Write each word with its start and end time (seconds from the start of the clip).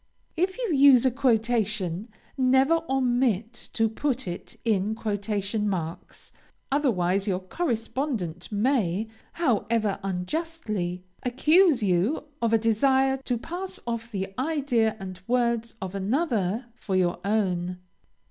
If 0.35 0.57
you 0.57 0.73
use 0.73 1.05
a 1.05 1.11
quotation, 1.11 2.09
never 2.35 2.81
omit 2.89 3.69
to 3.73 3.87
put 3.87 4.27
it 4.27 4.55
in 4.65 4.95
quotation 4.95 5.69
marks, 5.69 6.31
otherwise 6.71 7.27
your 7.27 7.39
correspondent 7.39 8.51
may, 8.51 9.09
however 9.33 9.99
unjustly, 10.01 11.03
accuse 11.21 11.83
you 11.83 12.23
of 12.41 12.51
a 12.51 12.57
desire 12.57 13.17
to 13.25 13.37
pass 13.37 13.79
off 13.85 14.09
the 14.11 14.33
idea 14.39 14.97
and 14.99 15.21
words 15.27 15.75
of 15.79 15.93
another, 15.93 16.65
for 16.73 16.95
your 16.95 17.19
own. 17.23 17.77